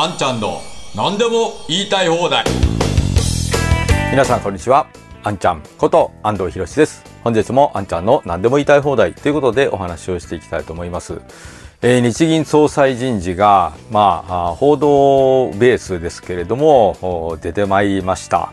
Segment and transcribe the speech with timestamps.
[0.00, 0.60] あんちゃんの
[0.94, 2.44] 何でも言いたい放題。
[4.12, 4.86] 皆さんこんにちは。
[5.24, 7.02] あんちゃんこと安藤博です。
[7.24, 11.20] 本日もあんちゃんの何でも言いたい放題ということでお話をしていきたいと思います。
[11.82, 18.52] えー、日銀総裁人事が、まあ、報道ベースですけれども出てまいりました。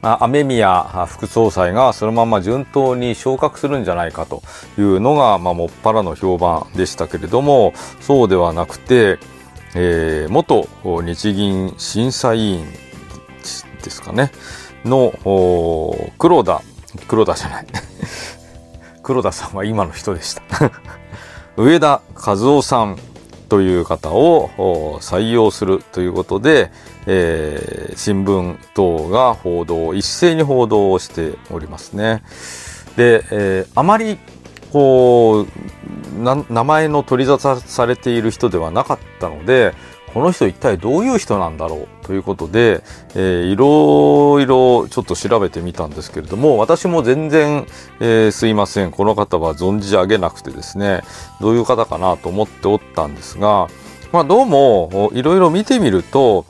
[0.00, 4.42] 雨宮副総裁がそのまま順当に昇格するんじゃないかと
[4.78, 9.18] いうのが、まあ、もっぱらの評判でしたけれどもそうではなくて、
[9.78, 10.66] えー、元
[11.02, 12.66] 日銀審査委員
[13.82, 14.32] ですかね。
[14.86, 15.12] の
[16.18, 16.62] 黒田
[17.08, 17.66] 黒田じゃない。
[19.02, 20.42] 黒田さんは今の人でした。
[21.58, 22.98] 上田和夫さん
[23.50, 26.72] という方を採用するということで、
[27.06, 32.22] えー、新聞等が報道一斉に報道をしておりますね。
[32.96, 34.18] で、えー、あまり
[34.72, 35.65] こう
[36.16, 39.74] 名前の取り沙汰されている人ではなかったので
[40.16, 42.82] この人一体どういう人なんだろうということで、
[43.14, 47.66] えー、いろいろちょっと調べてみたんですけれども私も全然、
[48.00, 51.02] えー、すいませんこの方は存じ上げなくてですね
[51.40, 53.68] どういう方かなと思っておったんですが、
[54.10, 56.46] まあ、どうもいろいろ見てみると、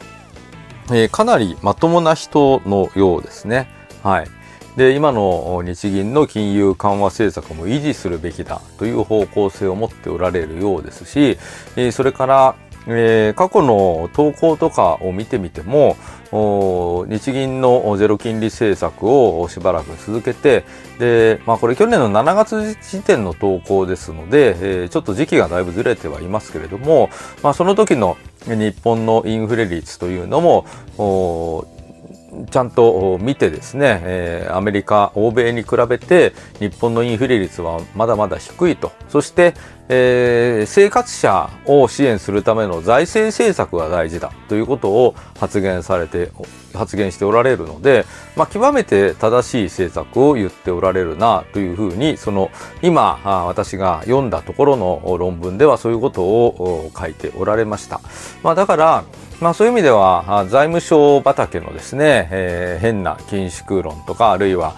[0.93, 3.69] えー、かなりまともな人のようですね。
[4.05, 4.36] はい。
[4.77, 11.39] で今の日銀の金融緩和政策も維持するべきだという方向性を持っておられるようですし
[11.77, 12.57] えそれから
[12.89, 15.97] えー、過去の投稿とかを見てみても
[17.09, 20.65] 日銀のゼロ金利政策をしばらく続けて
[20.99, 27.11] で、まあ、これ去年の7月時点の投稿ですので、えー、ちょっと時期がだいぶずれてはいますけれども、
[27.43, 30.67] まあ、その時の日本のインフレ率というのも
[32.57, 38.93] ちゃんと見てですね、えー、アメリカ、欧米に比べて日本のインフレ率はまだまだ低いと。
[39.11, 39.53] そして、
[39.91, 46.31] えー、生活者を支援するための財政政策が大事だということを発言されて、
[46.73, 52.51] 発言しておられるので、まあ、極めて正しい政策を言っておられるなというふうに、その
[52.81, 58.01] 今、私が読んだところの論文ではそういうことを書いておられました。
[58.43, 59.05] まあ、だから、
[59.41, 64.75] まあそういう意味では財務省畑のですね、えー、変な緊縮論とかあるいは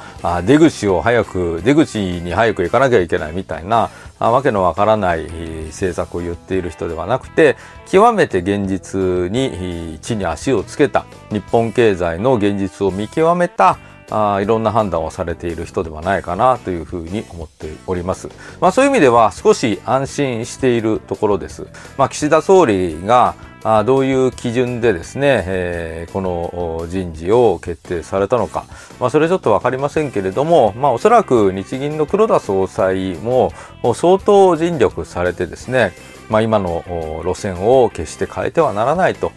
[0.46, 5.26] 出口を早く出口に早く行かなきゃいけないみたいなわけのわからない
[5.66, 13.78] 政策を言っている人ではなくて極めて現実に地に足をつけた日本経済の現実を見極めた
[14.10, 18.28] あいろんな判断をされている人ではないかなというふうに思っております。
[18.60, 21.66] まあそういう意味では少し安心しているところです。
[21.96, 28.64] まあ岸田総理があどういう基準でですね、え、この人事を決定されたのか、
[29.00, 33.52] まあ、それちょっと分かりませんけれども、まあ、おそらく日銀の黒田総裁も
[33.94, 35.92] 相当尽力されてですね、
[36.28, 36.84] まあ、今の
[37.24, 39.32] 路線を決して変えてはならないと。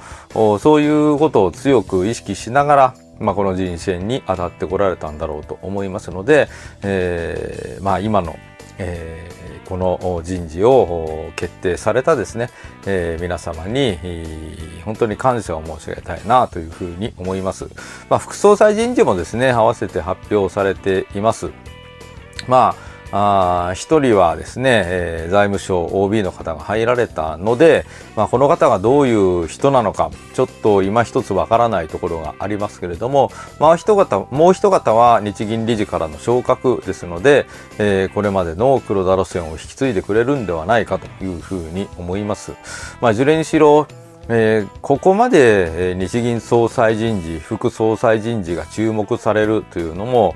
[0.59, 6.49] そういうことを強く意識しながらまあ、この人選に当たってこられたんだろうと思いますので、
[6.81, 8.35] えーまあ、今の
[8.77, 12.49] えー、この人事を決定されたですね、
[12.85, 13.97] えー、皆様に
[14.83, 17.67] 本当に感謝を申し上げたいなというふうに思います。
[18.09, 21.51] まあ、副総裁人事もですね、合わせて発表されています。
[22.47, 27.85] まああ一人はですね、えー、財務省 OB の方が入られたので、
[28.15, 37.47] まあ、この方がどういう人なのかちょっと今一つわからないところがありますけれども、まあ、一方もう一方は日銀理事からの昇格ですので、
[37.79, 42.53] えー、これまでの黒田路線を引き継いでくれるんではないかというふうに思います。
[43.01, 43.87] まあ、いずれにしろ
[44.29, 50.35] えー、ここまで日銀総裁人事副総裁人事が注目されるというのも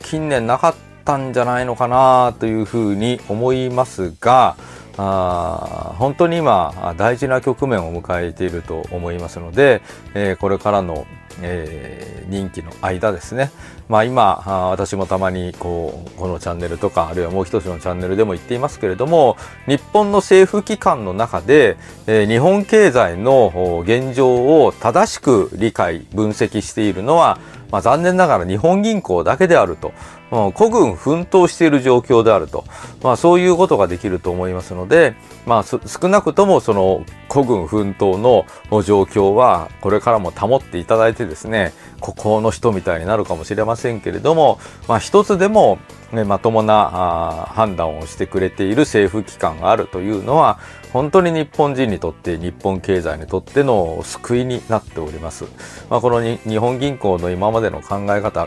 [0.00, 4.56] 近年なかったったんじゃないのかなというふうに思いますが、
[4.98, 9.80] あ本当に今大事な局面を迎えていると思いますので、
[10.14, 11.06] えー、これからの、
[11.40, 13.50] えー、任期の間ですね、
[13.88, 27.38] まあ、今私もたまにこうこのチャンネルとかあるいはもう一つのチャンネルでも言っていますけれども日本の政府機関の中で、えー、日本経済の現状を正しく理解分析しているのは
[27.72, 29.92] まあ、残念ながら日本銀行だけであると、
[30.30, 32.64] う、孤軍奮闘している状況であると、
[33.02, 35.14] まあ、そういうことができると思いますので、
[35.46, 38.44] まあ、少なくともその孤軍奮闘の
[38.82, 41.72] 状況はこれからも保っていただいてですね
[42.02, 44.58] 孤高の人みたいになるかもしれませんけれども、
[44.88, 45.78] まあ、一つでも、
[46.12, 50.58] ね、まともな判断をしてくれている政府機関があるというのは
[50.92, 55.44] 本当に日本人にとって日本経済にとっての救いになっております。
[55.88, 58.46] まあ、この日本銀行の今までの考え方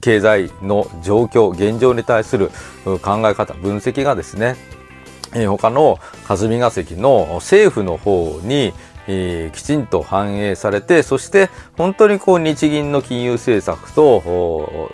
[0.00, 2.50] 経済の状況現状に対する
[2.84, 4.56] 考え方分析がですね
[5.48, 8.72] 他の霞が関の政府の方に
[9.06, 14.90] えー、きちんと反映されて、そして本当にこう日銀の金融政策と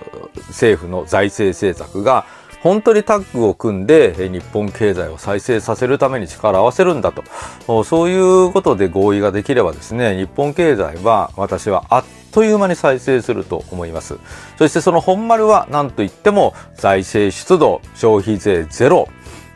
[0.49, 2.25] 政府の財政政策が
[2.63, 14.19] 本当にタッグを組んで日本経済を再生させるために力を合わせるんだと、そういうことで合意ができればですね、日本経済は私はあっという間に再生すると思います。
[14.59, 19.09] そしてその本丸は何といっても財政出動、消費税ゼロ、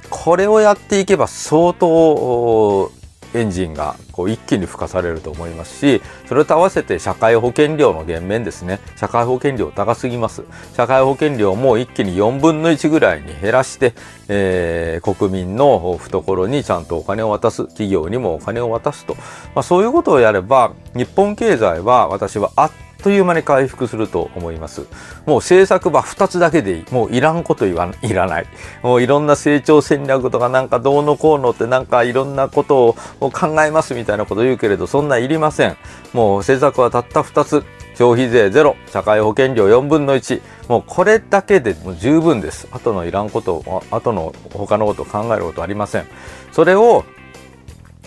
[0.08, 2.90] これをやっていけば相当
[3.34, 8.80] エンジンがこう一気に付加されると思いますし、それと合わせて社会保険料の減免ですね。
[8.96, 10.44] 社会保険料高すぎます。
[10.74, 13.94] 社会保険料も一気に4分の1ぐらいに減らして、
[14.28, 19.14] えー、国民の懐にちゃんとお金を渡す、企業にもお金を渡すと。
[19.54, 22.70] まあ、そういうことをやれば、日本経済は私はあっ
[23.04, 24.80] という間に回復すると思います。
[25.26, 26.84] もう政策は2つだけでいい。
[26.90, 28.46] もういらんこと言わいらない。
[28.82, 35.76] もういろんな成長戦略とかなんかどうのこうのってなんかいろんなことを考えますみたいなこと言うけれど、そんないりません。
[36.14, 37.62] もう政策はたった2つ。
[37.96, 40.40] 消費税ゼロ、社会保険料4分の1。
[40.68, 42.66] もうこれだけでも十分です。
[42.72, 46.06] 後のいらんことを、後の他のこと考えることありません。
[46.50, 47.04] それを、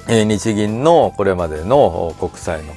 [0.07, 2.73] 日銀のこれまでの国債の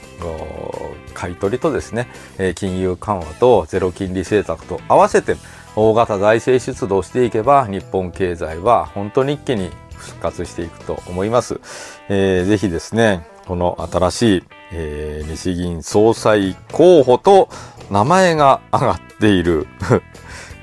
[1.14, 2.08] 買い取りとですね、
[2.56, 5.36] 金融緩和とゼロ金利政策と合わせて
[5.76, 11.60] 大型財政出動していけば日本経済は本当に一気に復活していくと思います。
[12.08, 17.48] えー、ぜひですね、この新しい、えー、日銀総裁候補と
[17.90, 19.66] 名前が挙がっている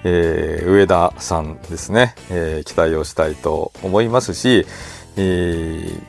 [0.04, 4.66] えー、上田さんですね、えー、期待をしたいと思いますし、
[5.18, 6.02] えー、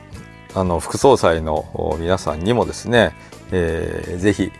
[0.55, 3.13] あの副総裁の皆さんにもですね、
[3.51, 4.51] えー、ぜひ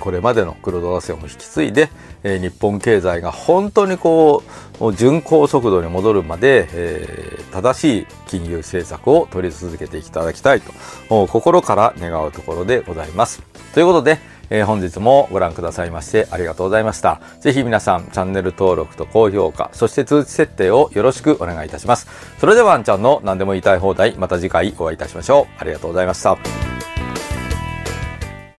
[0.00, 1.90] これまでの黒田路線を引き継いで、
[2.22, 4.42] えー、日本経済が本当にこ
[4.80, 13.42] う巡航速度に戻るまで、え、正しい金融政策を取り続けていただきたいと心から願うところでございます。
[13.74, 14.18] ということで、
[14.50, 17.20] えー、本日もご覧くださいましてありがとうございました。
[17.40, 22.08] ぜひ皆さんチャンネル登録と高評価、そして通知設定をよろしくお願いいたします。
[22.38, 25.46] それではワンちゃんの何でも言いたい放題、また次回お会いいたしましょう。
[25.58, 26.67] ありがとうございました。